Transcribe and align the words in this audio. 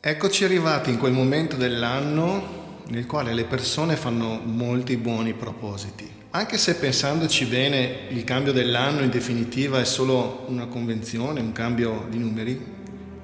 Eccoci 0.00 0.44
arrivati 0.44 0.90
in 0.90 0.96
quel 0.96 1.10
momento 1.10 1.56
dell'anno 1.56 2.82
nel 2.86 3.04
quale 3.04 3.34
le 3.34 3.42
persone 3.42 3.96
fanno 3.96 4.40
molti 4.44 4.96
buoni 4.96 5.34
propositi. 5.34 6.08
Anche 6.30 6.56
se 6.56 6.76
pensandoci 6.76 7.46
bene 7.46 8.06
il 8.10 8.22
cambio 8.22 8.52
dell'anno 8.52 9.00
in 9.00 9.10
definitiva 9.10 9.80
è 9.80 9.84
solo 9.84 10.44
una 10.46 10.66
convenzione, 10.66 11.40
un 11.40 11.50
cambio 11.50 12.06
di 12.08 12.16
numeri, 12.18 12.64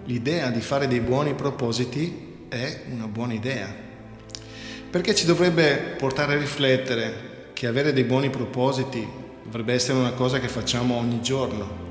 l'idea 0.07 0.51
di 0.51 0.61
fare 0.61 0.89
dei 0.89 0.99
buoni 0.99 1.35
propositi 1.35 2.47
è 2.49 2.81
una 2.91 3.07
buona 3.07 3.35
idea. 3.35 3.73
Perché 4.91 5.15
ci 5.15 5.27
dovrebbe 5.27 5.95
portare 5.97 6.35
a 6.35 6.39
riflettere 6.39 7.51
che 7.53 7.69
avere 7.69 7.93
dei 7.93 8.03
buoni 8.03 8.31
propositi 8.31 9.07
dovrebbe 9.45 9.75
essere 9.75 9.97
una 9.97 10.15
cosa 10.15 10.41
che 10.41 10.49
facciamo 10.49 10.97
ogni 10.97 11.23
giorno 11.23 11.83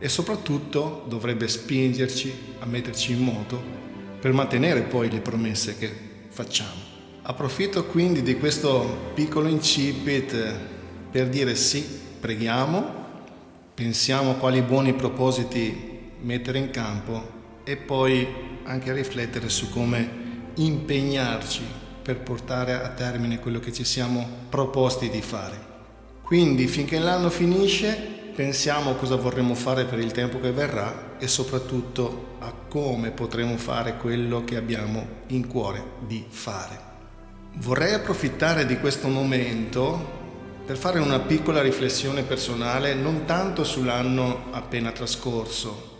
e 0.00 0.08
soprattutto 0.08 1.04
dovrebbe 1.06 1.46
spingerci 1.46 2.56
a 2.58 2.66
metterci 2.66 3.12
in 3.12 3.20
moto 3.20 3.86
per 4.20 4.32
mantenere 4.32 4.82
poi 4.82 5.10
le 5.10 5.20
promesse 5.20 5.76
che 5.78 5.90
facciamo. 6.28 6.86
Approfitto 7.22 7.84
quindi 7.84 8.22
di 8.22 8.38
questo 8.38 9.12
piccolo 9.14 9.48
incipit 9.48 10.54
per 11.10 11.28
dire 11.28 11.54
sì, 11.54 11.86
preghiamo, 12.20 12.94
pensiamo 13.74 14.34
quali 14.34 14.62
buoni 14.62 14.94
propositi 14.94 16.12
mettere 16.20 16.58
in 16.58 16.70
campo 16.70 17.36
e 17.64 17.76
poi 17.76 18.26
anche 18.64 18.92
riflettere 18.92 19.48
su 19.48 19.70
come 19.70 20.26
impegnarci 20.54 21.62
per 22.02 22.20
portare 22.20 22.72
a 22.72 22.88
termine 22.88 23.38
quello 23.38 23.60
che 23.60 23.72
ci 23.72 23.84
siamo 23.84 24.26
proposti 24.48 25.10
di 25.10 25.20
fare. 25.20 25.66
Quindi 26.22 26.66
finché 26.66 26.98
l'anno 26.98 27.30
finisce 27.30 28.17
pensiamo 28.38 28.90
a 28.90 28.94
cosa 28.94 29.16
vorremmo 29.16 29.56
fare 29.56 29.84
per 29.84 29.98
il 29.98 30.12
tempo 30.12 30.38
che 30.38 30.52
verrà 30.52 31.16
e 31.18 31.26
soprattutto 31.26 32.36
a 32.38 32.52
come 32.68 33.10
potremo 33.10 33.56
fare 33.56 33.96
quello 33.96 34.44
che 34.44 34.54
abbiamo 34.54 35.04
in 35.28 35.48
cuore 35.48 35.82
di 36.06 36.24
fare. 36.28 36.78
Vorrei 37.54 37.94
approfittare 37.94 38.64
di 38.64 38.78
questo 38.78 39.08
momento 39.08 40.60
per 40.64 40.76
fare 40.76 41.00
una 41.00 41.18
piccola 41.18 41.62
riflessione 41.62 42.22
personale 42.22 42.94
non 42.94 43.24
tanto 43.24 43.64
sull'anno 43.64 44.52
appena 44.52 44.92
trascorso, 44.92 45.96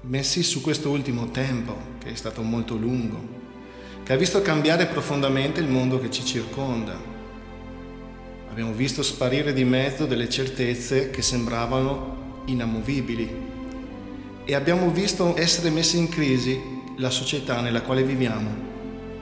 bensì 0.00 0.42
su 0.42 0.62
questo 0.62 0.88
ultimo 0.88 1.32
tempo 1.32 1.76
che 2.02 2.12
è 2.12 2.14
stato 2.14 2.40
molto 2.40 2.76
lungo, 2.76 3.20
che 4.02 4.14
ha 4.14 4.16
visto 4.16 4.40
cambiare 4.40 4.86
profondamente 4.86 5.60
il 5.60 5.68
mondo 5.68 6.00
che 6.00 6.10
ci 6.10 6.24
circonda 6.24 7.13
Abbiamo 8.54 8.72
visto 8.72 9.02
sparire 9.02 9.52
di 9.52 9.64
mezzo 9.64 10.06
delle 10.06 10.28
certezze 10.28 11.10
che 11.10 11.22
sembravano 11.22 12.42
inamovibili 12.44 13.28
e 14.44 14.54
abbiamo 14.54 14.90
visto 14.92 15.34
essere 15.36 15.70
messa 15.70 15.96
in 15.96 16.08
crisi 16.08 16.60
la 16.98 17.10
società 17.10 17.60
nella 17.60 17.82
quale 17.82 18.04
viviamo 18.04 18.50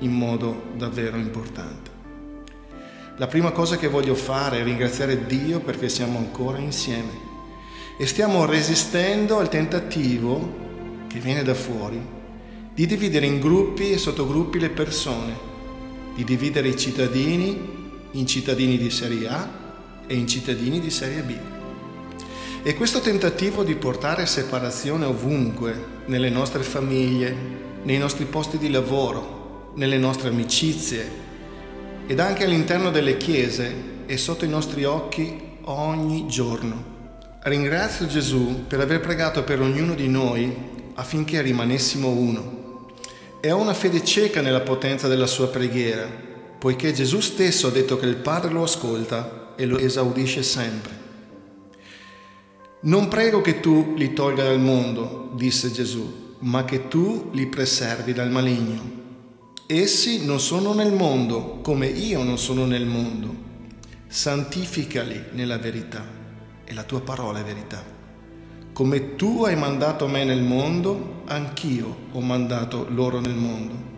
in 0.01 0.11
modo 0.13 0.65
davvero 0.77 1.17
importante. 1.17 1.91
La 3.17 3.27
prima 3.27 3.53
cosa 3.53 3.79
che 3.79 3.89
voglio 3.89 4.15
fare 4.15 4.61
è 4.61 4.65
ringraziare 4.65 5.25
Dio 5.25 5.61
perché 5.61 5.89
siamo 5.89 6.19
ancora 6.19 6.59
insieme 6.59 7.13
e 7.97 8.05
stiamo 8.07 8.45
resistendo 8.45 9.39
al 9.39 9.49
tentativo 9.49 11.07
che 11.07 11.21
viene 11.21 11.43
da 11.43 11.55
fuori 11.55 11.99
di 12.75 12.85
dividere 12.85 13.25
in 13.25 13.41
gruppi 13.41 13.93
e 13.93 13.97
sottogruppi 13.97 14.59
le 14.59 14.69
persone, 14.69 15.35
di 16.15 16.23
dividere 16.23 16.69
i 16.69 16.77
cittadini 16.77 17.81
in 18.13 18.27
cittadini 18.27 18.77
di 18.77 18.91
serie 18.91 19.29
A 19.29 19.49
e 20.07 20.15
in 20.15 20.27
cittadini 20.27 20.81
di 20.81 20.91
serie 20.91 21.23
B. 21.23 21.37
E 22.63 22.75
questo 22.75 23.01
tentativo 23.01 23.65
di 23.65 23.75
portare 23.75 24.27
separazione 24.27 25.05
ovunque, 25.05 26.01
nelle 26.07 26.31
nostre 26.31 26.63
famiglie, 26.63 27.35
nei 27.83 27.99
nostri 27.99 28.25
posti 28.25 28.59
di 28.59 28.71
lavoro, 28.71 29.73
nelle 29.75 29.99
nostre 29.99 30.29
amicizie 30.29 31.21
ed 32.07 32.21
anche 32.21 32.45
all'interno 32.45 32.91
delle 32.91 33.17
chiese 33.17 33.75
è 34.07 34.17
sotto 34.17 34.45
i 34.45 34.49
nostri 34.49 34.85
occhi 34.85 35.41
ogni 35.63 36.27
giorno. 36.29 36.91
Ringrazio 37.41 38.07
Gesù 38.07 38.65
per 38.67 38.81
aver 38.81 39.01
pregato 39.01 39.43
per 39.43 39.61
ognuno 39.61 39.95
di 39.95 40.09
noi 40.09 40.55
affinché 40.95 41.41
rimanessimo 41.41 42.09
uno. 42.09 42.61
E 43.41 43.51
ho 43.51 43.57
una 43.57 43.75
fede 43.75 44.05
cieca 44.05 44.41
nella 44.41 44.61
potenza 44.61 45.09
della 45.09 45.27
sua 45.27 45.49
preghiera 45.49 46.31
poiché 46.63 46.93
Gesù 46.93 47.19
stesso 47.19 47.67
ha 47.67 47.71
detto 47.73 47.99
che 47.99 48.07
il 48.07 48.15
Padre 48.15 48.53
lo 48.53 48.63
ascolta 48.63 49.55
e 49.57 49.67
lo 49.67 49.79
esaudisce 49.79 50.45
sempre. 50.45 50.93
Non 52.83 53.09
prego 53.09 53.41
che 53.41 53.59
tu 53.59 53.95
li 53.97 54.13
tolga 54.13 54.45
dal 54.45 54.61
mondo, 54.61 55.33
disse 55.35 55.73
Gesù, 55.73 56.37
ma 56.39 56.65
che 56.65 56.87
tu 56.87 57.31
li 57.33 57.49
preservi 57.49 58.13
dal 58.13 58.31
maligno. 58.31 58.81
Essi 59.67 60.25
non 60.25 60.39
sono 60.39 60.73
nel 60.73 60.93
mondo 60.93 61.59
come 61.63 61.89
io 61.89 62.23
non 62.23 62.39
sono 62.39 62.65
nel 62.65 62.87
mondo. 62.87 63.35
Santificali 64.07 65.21
nella 65.33 65.59
verità 65.59 66.07
e 66.63 66.73
la 66.75 66.85
tua 66.85 67.01
parola 67.01 67.41
è 67.41 67.43
verità. 67.43 67.83
Come 68.73 69.17
tu 69.17 69.43
hai 69.43 69.57
mandato 69.57 70.07
me 70.07 70.23
nel 70.23 70.43
mondo, 70.43 71.23
anch'io 71.27 71.97
ho 72.13 72.21
mandato 72.21 72.87
loro 72.89 73.19
nel 73.19 73.35
mondo. 73.35 73.91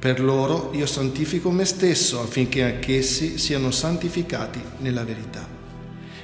Per 0.00 0.18
loro 0.18 0.70
io 0.72 0.86
santifico 0.86 1.50
me 1.50 1.66
stesso 1.66 2.22
affinché 2.22 2.62
anch'essi 2.62 3.36
siano 3.36 3.70
santificati 3.70 4.58
nella 4.78 5.04
verità. 5.04 5.46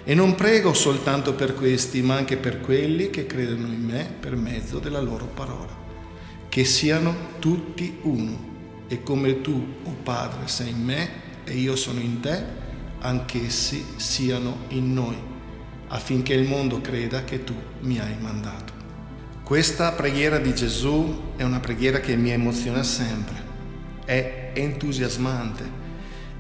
E 0.03 0.15
non 0.15 0.35
prego 0.35 0.73
soltanto 0.73 1.35
per 1.35 1.55
questi, 1.55 2.01
ma 2.01 2.15
anche 2.17 2.39
per 2.39 2.63
quelli 2.63 3.11
che 3.11 3.27
credono 3.27 3.67
in 3.67 3.85
me 3.85 4.11
per 4.19 4.35
mezzo 4.35 4.79
della 4.79 5.03
loro 5.03 5.27
parola. 5.27 5.77
Che 6.49 6.65
siano 6.65 7.15
tutti 7.39 7.99
uno. 8.05 8.55
E 8.89 9.03
come 9.03 9.43
tu, 9.43 9.75
o 9.83 9.91
oh 9.91 9.97
Padre, 10.03 10.49
sei 10.49 10.71
in 10.71 10.83
me 10.83 11.11
e 11.45 11.53
io 11.53 11.77
sono 11.77 12.01
in 12.01 12.21
te, 12.21 12.45
anch'essi 13.01 13.85
siano 13.97 14.61
in 14.69 14.95
noi, 14.95 15.17
affinché 15.89 16.33
il 16.33 16.49
mondo 16.49 16.81
creda 16.81 17.25
che 17.25 17.45
tu 17.45 17.55
mi 17.81 17.99
hai 17.99 18.17
mandato. 18.19 18.73
Questa 19.43 19.93
preghiera 19.93 20.39
di 20.39 20.55
Gesù 20.55 21.35
è 21.37 21.43
una 21.43 21.61
preghiera 21.61 22.01
che 22.01 22.17
mi 22.17 22.31
emoziona 22.31 22.83
sempre 22.83 23.46
è 24.07 24.53
entusiasmante 24.55 25.85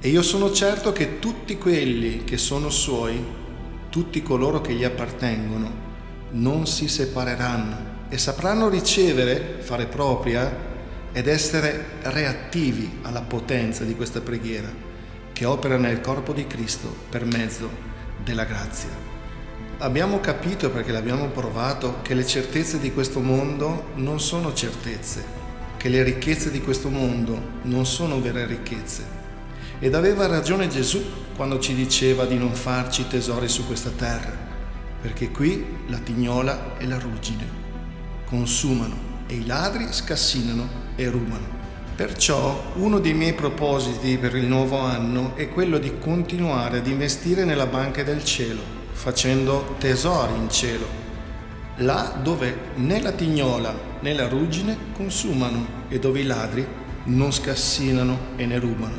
e 0.01 0.09
io 0.09 0.23
sono 0.23 0.53
certo 0.53 0.93
che 0.93 1.19
tutti 1.19 1.59
quelli 1.59 2.25
che 2.25 2.39
sono 2.39 2.71
suoi, 2.71 3.23
tutti 3.91 4.23
coloro 4.23 4.61
che 4.63 4.73
gli 4.73 4.85
appartengono, 4.85 5.85
non 6.31 6.67
si 6.67 6.89
separeranno 6.89 7.95
e 8.09 8.17
sapranno 8.17 8.69
ricevere, 8.69 9.59
fare 9.61 9.87
propria 9.87 10.75
ed 11.13 11.27
essere 11.27 11.99
reattivi 12.03 12.99
alla 13.03 13.23
potenza 13.23 13.85
di 13.85 13.95
questa 13.95 14.21
preghiera 14.21 14.71
che 15.33 15.45
opera 15.45 15.77
nel 15.77 16.01
corpo 16.01 16.33
di 16.33 16.47
Cristo 16.47 16.95
per 17.11 17.25
mezzo 17.25 17.69
della 18.23 18.45
grazia. 18.45 18.89
Abbiamo 19.79 20.21
capito 20.21 20.71
perché 20.71 20.93
l'abbiamo 20.93 21.27
provato 21.29 21.99
che 22.01 22.15
le 22.15 22.25
certezze 22.25 22.79
di 22.79 22.93
questo 22.93 23.21
mondo 23.21 23.89
non 23.97 24.19
sono 24.19 24.55
certezze, 24.55 25.25
che 25.77 25.89
le 25.89 26.03
ricchezze 26.03 26.51
di 26.51 26.61
questo 26.61 26.89
mondo 26.89 27.61
non 27.63 27.87
sono 27.87 28.21
vere 28.21 28.47
ricchezze. 28.47 29.25
Ed 29.79 29.95
aveva 29.95 30.27
ragione 30.27 30.69
Gesù 30.69 31.03
quando 31.37 31.59
ci 31.59 31.75
diceva 31.75 32.25
di 32.25 32.39
non 32.39 32.55
farci 32.55 33.07
tesori 33.07 33.49
su 33.49 33.67
questa 33.67 33.91
terra, 33.91 34.35
perché 35.01 35.31
qui 35.31 35.65
la 35.89 35.99
tignola 35.99 36.79
e 36.79 36.87
la 36.87 36.99
ruggine 36.99 37.65
consumano 38.25 38.97
e 39.27 39.35
i 39.35 39.47
ladri 39.47 39.87
scassinano 39.91 40.69
e 40.97 41.09
rubano. 41.09 41.55
Perciò 41.95 42.73
uno 42.75 42.99
dei 42.99 43.15
miei 43.15 43.35
propositi 43.35 44.19
per 44.19 44.35
il 44.35 44.47
nuovo 44.47 44.79
anno 44.79 45.37
è 45.37 45.49
quello 45.49 45.79
di 45.79 45.99
continuare 45.99 46.79
ad 46.79 46.87
investire 46.87 47.45
nella 47.45 47.67
banca 47.67 48.03
del 48.03 48.25
cielo, 48.25 48.61
facendo 48.93 49.77
tesori 49.79 50.35
in 50.35 50.51
cielo 50.51 51.05
là 51.81 52.19
dove 52.23 52.57
né 52.77 53.03
la 53.03 53.13
tignola 53.13 53.75
né 54.01 54.15
la 54.15 54.29
ruggine 54.29 54.77
consumano 54.93 55.85
e 55.89 55.99
dove 55.99 56.21
i 56.21 56.25
ladri 56.25 56.67
non 57.05 57.33
scassinano 57.33 58.19
e 58.37 58.47
ne 58.47 58.59
rubano, 58.59 58.99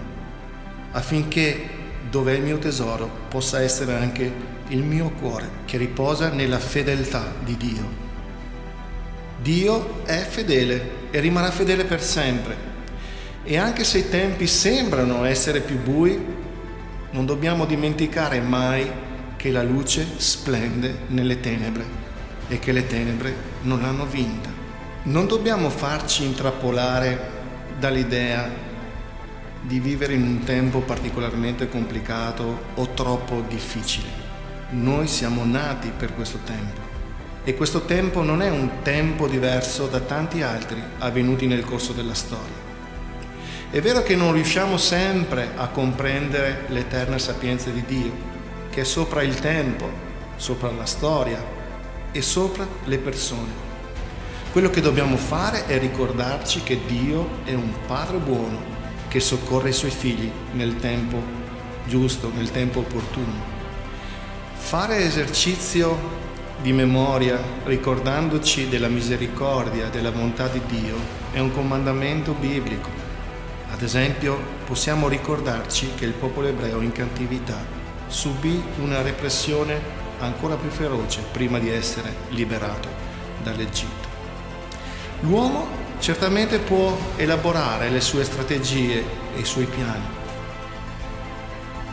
affinché 0.91 1.69
dove 2.09 2.33
è 2.33 2.37
il 2.37 2.43
mio 2.43 2.57
tesoro 2.57 3.09
possa 3.27 3.61
essere 3.61 3.95
anche 3.95 4.55
il 4.69 4.83
mio 4.83 5.11
cuore 5.11 5.49
che 5.65 5.77
riposa 5.77 6.29
nella 6.29 6.59
fedeltà 6.59 7.33
di 7.43 7.57
Dio. 7.57 8.05
Dio 9.41 10.05
è 10.05 10.25
fedele 10.27 11.09
e 11.11 11.19
rimarrà 11.19 11.51
fedele 11.51 11.83
per 11.83 12.01
sempre. 12.01 12.65
E 13.43 13.57
anche 13.57 13.83
se 13.83 13.99
i 13.99 14.09
tempi 14.09 14.47
sembrano 14.47 15.23
essere 15.23 15.61
più 15.61 15.77
bui, 15.79 16.19
non 17.11 17.25
dobbiamo 17.25 17.65
dimenticare 17.65 18.41
mai 18.41 18.89
che 19.35 19.51
la 19.51 19.63
luce 19.63 20.05
splende 20.17 20.99
nelle 21.07 21.39
tenebre 21.39 22.06
e 22.47 22.59
che 22.59 22.71
le 22.71 22.87
tenebre 22.87 23.33
non 23.63 23.81
l'hanno 23.81 24.05
vinta. 24.05 24.49
Non 25.03 25.27
dobbiamo 25.27 25.69
farci 25.69 26.25
intrappolare 26.25 27.35
dall'idea 27.79 28.49
di 29.61 29.79
vivere 29.79 30.13
in 30.13 30.23
un 30.23 30.43
tempo 30.43 30.79
particolarmente 30.79 31.69
complicato 31.69 32.59
o 32.75 32.89
troppo 32.93 33.43
difficile. 33.47 34.25
Noi 34.69 35.07
siamo 35.07 35.45
nati 35.45 35.91
per 35.95 36.13
questo 36.13 36.39
tempo 36.43 36.81
E 37.45 37.55
questo 37.55 37.85
tempo 37.85 38.23
non 38.23 38.41
è 38.41 38.49
un 38.49 38.81
tempo 38.81 39.27
diverso 39.27 39.87
da 39.87 40.01
tanti 40.01 40.41
altri 40.41 40.83
avvenuti 40.97 41.47
nel 41.47 41.63
corso 41.63 41.93
della 41.93 42.13
storia. 42.13 42.65
È 43.69 43.79
vero 43.79 44.03
che 44.03 44.17
non 44.17 44.33
riusciamo 44.33 44.77
sempre 44.77 45.51
a 45.55 45.67
comprendere 45.67 46.65
l'eterna 46.67 47.17
sapienza 47.17 47.69
di 47.69 47.83
Dio, 47.85 48.11
che 48.69 48.81
è 48.81 48.83
sopra 48.83 49.21
il 49.21 49.39
tempo, 49.39 49.89
sopra 50.35 50.69
la 50.71 50.85
storia 50.85 51.56
e 52.11 52.21
sopra 52.21 52.67
le 52.85 52.97
persone. 52.97 53.65
Quello 54.51 54.69
che 54.69 54.81
dobbiamo 54.81 55.17
fare 55.17 55.65
è 55.67 55.77
ricordarci 55.77 56.63
che 56.63 56.79
Dio 56.87 57.29
è 57.43 57.53
un 57.53 57.71
Padre 57.85 58.17
buono 58.17 58.75
che 59.07 59.19
soccorre 59.19 59.69
i 59.69 59.73
suoi 59.73 59.91
figli 59.91 60.29
nel 60.53 60.77
tempo 60.77 61.21
giusto, 61.85 62.31
nel 62.35 62.51
tempo 62.51 62.79
opportuno. 62.79 63.55
Fare 64.55 64.97
esercizio 64.97 66.25
di 66.61 66.73
memoria 66.73 67.39
ricordandoci 67.65 68.67
della 68.67 68.87
misericordia, 68.87 69.89
della 69.89 70.11
bontà 70.11 70.47
di 70.47 70.61
Dio 70.67 70.95
è 71.31 71.39
un 71.39 71.53
comandamento 71.53 72.33
biblico. 72.33 72.89
Ad 73.71 73.81
esempio 73.81 74.37
possiamo 74.65 75.07
ricordarci 75.07 75.91
che 75.95 76.05
il 76.05 76.13
popolo 76.13 76.47
ebreo 76.47 76.81
in 76.81 76.91
cattività 76.91 77.57
subì 78.07 78.61
una 78.81 79.01
repressione 79.01 80.05
ancora 80.19 80.55
più 80.55 80.69
feroce 80.69 81.21
prima 81.31 81.59
di 81.59 81.69
essere 81.69 82.13
liberato 82.29 82.87
dall'Egitto. 83.43 84.07
L'uomo 85.21 85.67
certamente 85.99 86.59
può 86.59 86.97
elaborare 87.15 87.89
le 87.89 88.01
sue 88.01 88.23
strategie 88.23 89.03
e 89.35 89.39
i 89.39 89.45
suoi 89.45 89.65
piani. 89.65 90.15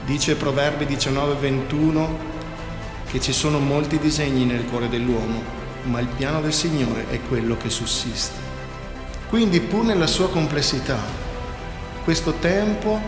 Dice 0.04 0.36
Proverbi 0.36 0.84
19:21 0.84 2.32
che 3.10 3.20
ci 3.20 3.32
sono 3.32 3.58
molti 3.58 3.98
disegni 3.98 4.44
nel 4.44 4.66
cuore 4.66 4.88
dell'uomo, 4.88 5.42
ma 5.84 6.00
il 6.00 6.08
piano 6.08 6.40
del 6.40 6.52
Signore 6.52 7.08
è 7.10 7.20
quello 7.28 7.56
che 7.56 7.70
sussiste. 7.70 8.52
Quindi 9.28 9.60
pur 9.60 9.84
nella 9.84 10.06
sua 10.06 10.28
complessità, 10.28 10.98
questo 12.04 12.34
tempo 12.34 13.00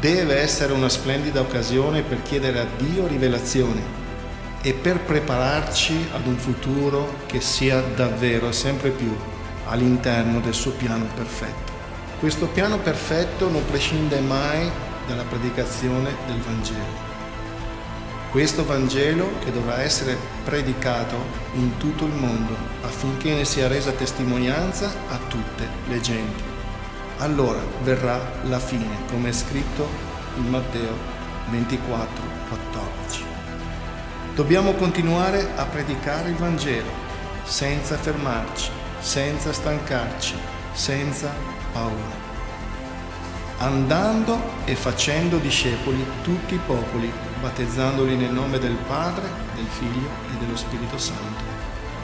deve 0.00 0.38
essere 0.38 0.72
una 0.72 0.88
splendida 0.88 1.40
occasione 1.40 2.02
per 2.02 2.22
chiedere 2.22 2.60
a 2.60 2.66
Dio 2.76 3.06
rivelazione 3.06 4.01
e 4.62 4.72
per 4.72 5.00
prepararci 5.00 6.08
ad 6.12 6.26
un 6.26 6.36
futuro 6.36 7.16
che 7.26 7.40
sia 7.40 7.80
davvero 7.80 8.52
sempre 8.52 8.90
più 8.90 9.14
all'interno 9.66 10.40
del 10.40 10.54
suo 10.54 10.70
piano 10.72 11.04
perfetto. 11.14 11.72
Questo 12.20 12.46
piano 12.46 12.78
perfetto 12.78 13.50
non 13.50 13.64
prescinde 13.66 14.20
mai 14.20 14.70
dalla 15.06 15.24
predicazione 15.24 16.14
del 16.26 16.38
Vangelo. 16.38 17.10
Questo 18.30 18.64
Vangelo 18.64 19.38
che 19.44 19.52
dovrà 19.52 19.82
essere 19.82 20.16
predicato 20.44 21.16
in 21.54 21.76
tutto 21.76 22.04
il 22.04 22.12
mondo 22.12 22.56
affinché 22.82 23.34
ne 23.34 23.44
sia 23.44 23.68
resa 23.68 23.90
testimonianza 23.90 24.90
a 25.10 25.18
tutte 25.28 25.68
le 25.88 26.00
genti. 26.00 26.42
Allora 27.18 27.60
verrà 27.82 28.18
la 28.44 28.58
fine, 28.58 29.04
come 29.10 29.28
è 29.28 29.32
scritto 29.32 29.86
in 30.36 30.48
Matteo 30.48 30.96
24, 31.50 32.24
14. 32.48 33.31
Dobbiamo 34.34 34.72
continuare 34.72 35.50
a 35.56 35.64
predicare 35.64 36.30
il 36.30 36.36
Vangelo 36.36 36.90
senza 37.44 37.96
fermarci 37.96 38.80
senza 39.02 39.52
stancarci, 39.52 40.34
senza 40.72 41.28
paura, 41.72 42.14
andando 43.58 44.40
e 44.64 44.76
facendo 44.76 45.38
discepoli 45.38 46.06
tutti 46.22 46.54
i 46.54 46.60
popoli, 46.64 47.12
battezzandoli 47.40 48.16
nel 48.16 48.32
nome 48.32 48.60
del 48.60 48.76
Padre, 48.86 49.28
del 49.56 49.66
Figlio 49.66 50.08
e 50.32 50.38
dello 50.38 50.56
Spirito 50.56 50.96
Santo, 50.98 51.42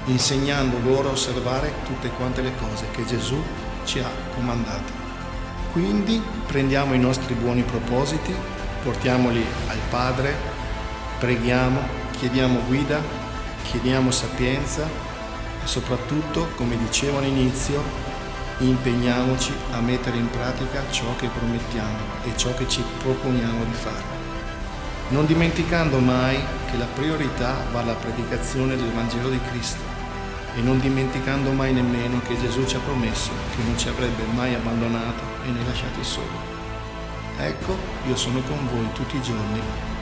insegnando 0.07 0.81
loro 0.83 1.09
a 1.09 1.13
osservare 1.13 1.73
tutte 1.85 2.09
quante 2.11 2.43
le 2.43 2.53
cose 2.57 2.91
che 2.91 3.05
Gesù 3.05 3.41
ci 3.85 4.01
ha 4.01 4.11
comandate. 4.35 5.07
Quindi 5.71 6.21
prendiamo 6.49 6.95
i 6.95 6.99
nostri 6.99 7.35
buoni 7.35 7.63
propositi, 7.63 8.35
portiamoli 8.83 9.45
al 9.69 9.79
Padre, 9.89 10.35
preghiamo, 11.21 12.07
chiediamo 12.19 12.61
guida, 12.67 13.00
chiediamo 13.62 14.11
sapienza 14.11 14.87
soprattutto, 15.65 16.49
come 16.56 16.76
dicevo 16.79 17.19
all'inizio, 17.19 17.82
impegniamoci 18.59 19.53
a 19.73 19.81
mettere 19.81 20.17
in 20.17 20.29
pratica 20.31 20.82
ciò 20.91 21.15
che 21.17 21.29
promettiamo 21.29 21.99
e 22.25 22.37
ciò 22.37 22.53
che 22.55 22.67
ci 22.67 22.82
proponiamo 22.99 23.65
di 23.65 23.73
fare. 23.73 24.17
Non 25.11 25.26
dimenticando 25.26 25.99
mai 25.99 26.38
che 26.70 26.76
la 26.76 26.87
priorità 26.87 27.55
va 27.70 27.81
alla 27.81 27.94
predicazione 27.94 28.76
del 28.76 28.91
Vangelo 28.93 29.29
di 29.29 29.41
Cristo 29.50 29.82
e 30.56 30.61
non 30.61 30.81
dimenticando 30.81 31.53
mai 31.53 31.73
nemmeno 31.73 32.21
che 32.26 32.38
Gesù 32.38 32.67
ci 32.67 32.76
ha 32.76 32.81
promesso 32.81 33.31
che 33.55 33.62
non 33.62 33.79
ci 33.79 33.88
avrebbe 33.88 34.25
mai 34.35 34.55
abbandonato 34.55 35.23
e 35.44 35.50
ne 35.50 35.64
lasciati 35.64 36.03
soli. 36.03 36.56
Ecco, 37.38 37.76
io 38.06 38.17
sono 38.17 38.41
con 38.41 38.67
voi 38.73 38.91
tutti 38.93 39.17
i 39.17 39.23
giorni, 39.23 39.61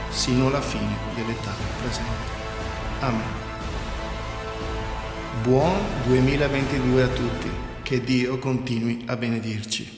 sino 0.09 0.47
alla 0.47 0.61
fine 0.61 0.95
dell'età 1.15 1.53
presente. 1.81 2.35
Amen. 2.99 3.45
Buon 5.43 5.77
2022 6.05 7.03
a 7.03 7.07
tutti, 7.07 7.49
che 7.83 8.01
Dio 8.01 8.37
continui 8.39 9.03
a 9.05 9.15
benedirci. 9.15 9.96